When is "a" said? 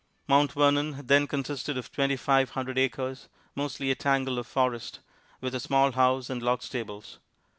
3.91-3.95, 5.53-5.59